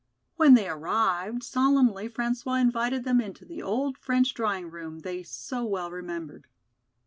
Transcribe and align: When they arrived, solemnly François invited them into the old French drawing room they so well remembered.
When 0.35 0.55
they 0.55 0.67
arrived, 0.67 1.43
solemnly 1.43 2.09
François 2.09 2.59
invited 2.59 3.03
them 3.03 3.21
into 3.21 3.45
the 3.45 3.61
old 3.61 3.99
French 3.99 4.33
drawing 4.33 4.71
room 4.71 5.01
they 5.01 5.21
so 5.21 5.63
well 5.63 5.91
remembered. 5.91 6.47